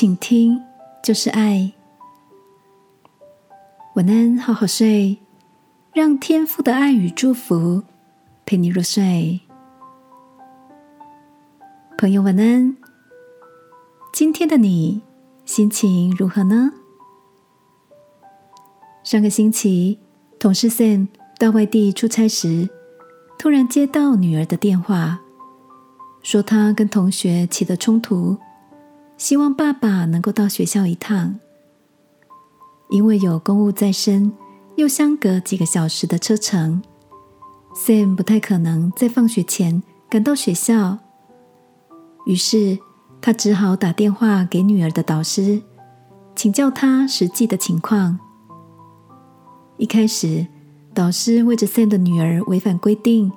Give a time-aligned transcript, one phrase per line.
[0.00, 0.58] 请听，
[1.02, 1.70] 就是爱。
[3.96, 5.18] 晚安，好好睡，
[5.92, 7.82] 让天父的爱与祝福
[8.46, 9.38] 陪你入睡。
[11.98, 12.74] 朋友，晚安。
[14.10, 15.02] 今天的你
[15.44, 16.70] 心情如何呢？
[19.04, 19.98] 上个星期，
[20.38, 21.08] 同事 Sam
[21.38, 22.70] 到外地出差时，
[23.38, 25.20] 突然接到女儿的电话，
[26.22, 28.38] 说他跟同学起了冲突。
[29.20, 31.38] 希望爸爸能够到学校一趟，
[32.88, 34.32] 因为有公务在身，
[34.76, 36.82] 又相隔几个小时的车程
[37.74, 40.96] ，Sam 不太可能在放学前赶到学校。
[42.24, 42.78] 于是
[43.20, 45.60] 他只好打电话给女儿的导师，
[46.34, 48.18] 请教他实际的情况。
[49.76, 50.46] 一开始，
[50.94, 53.30] 导师为着 Sam 的女儿违反规定，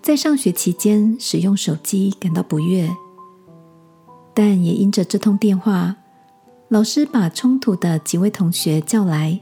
[0.00, 2.88] 在上学期间使用手机感到不悦。
[4.38, 5.96] 但也因着这通电话，
[6.68, 9.40] 老师把冲突的几位同学叫来，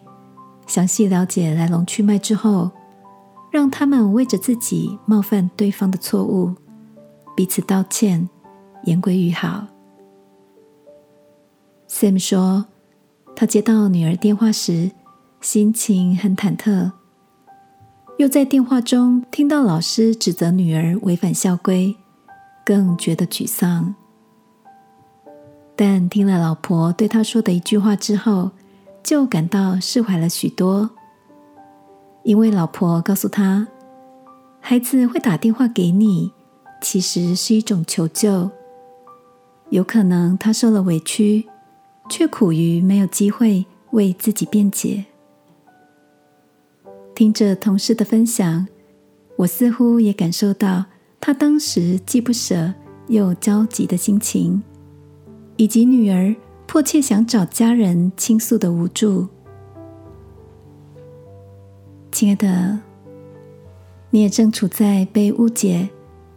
[0.66, 2.70] 详细了解来龙去脉之后，
[3.50, 6.54] 让他们为着自己冒犯对方的错误，
[7.36, 8.26] 彼此道歉，
[8.84, 9.66] 言归于好。
[11.90, 12.64] Sam 说，
[13.34, 14.90] 他接到女儿电话时，
[15.42, 16.90] 心情很忐忑，
[18.16, 21.94] 又在电话中听到老师指责女儿违反校规，
[22.64, 23.94] 更觉得沮丧。
[25.76, 28.50] 但听了老婆对他说的一句话之后，
[29.02, 30.88] 就感到释怀了许多。
[32.22, 33.68] 因为老婆告诉他，
[34.58, 36.32] 孩子会打电话给你，
[36.80, 38.50] 其实是一种求救。
[39.68, 41.46] 有可能他受了委屈，
[42.08, 45.04] 却苦于没有机会为自己辩解。
[47.14, 48.66] 听着同事的分享，
[49.36, 50.86] 我似乎也感受到
[51.20, 52.72] 他当时既不舍
[53.08, 54.62] 又焦急的心情。
[55.56, 56.34] 以及女儿
[56.66, 59.26] 迫切想找家人倾诉的无助，
[62.12, 62.78] 亲爱的，
[64.10, 65.88] 你也正处在被误解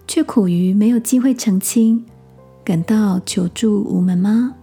[0.07, 2.05] 却苦于没有机会澄清，
[2.63, 4.55] 感到求助无门吗？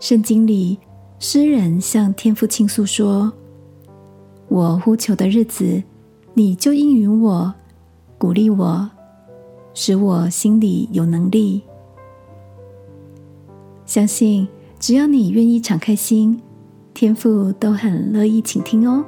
[0.00, 0.78] 圣经里
[1.18, 3.32] 诗人向天父倾诉说
[4.48, 5.82] ：“我呼求的日子，
[6.34, 7.54] 你就应允我，
[8.16, 8.90] 鼓励我，
[9.74, 11.62] 使我心里有能力。”
[13.88, 14.46] 相信
[14.78, 16.38] 只要你愿意敞开心，
[16.92, 19.02] 天父都很乐意倾听哦。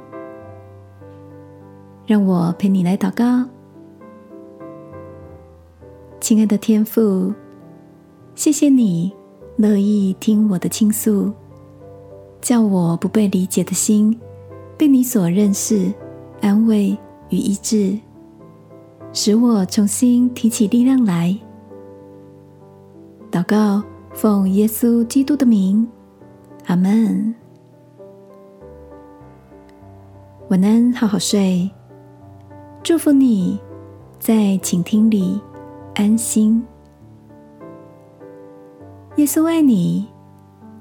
[2.07, 3.47] 让我陪你来祷告，
[6.19, 7.31] 亲爱的天父，
[8.33, 9.13] 谢谢你
[9.55, 11.31] 乐意听我的倾诉，
[12.41, 14.19] 叫我不被理解的心
[14.79, 15.93] 被你所认识、
[16.41, 16.97] 安慰
[17.29, 17.95] 与医治，
[19.13, 21.37] 使我重新提起力量来。
[23.31, 23.83] 祷告。
[24.13, 25.87] 奉耶稣基督的名，
[26.67, 27.33] 阿门。
[30.49, 31.69] 晚安，好好睡。
[32.83, 33.59] 祝福你
[34.19, 35.39] 在倾听里
[35.95, 36.61] 安心。
[39.15, 40.07] 耶稣爱你，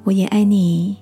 [0.04, 0.97] 我也爱你。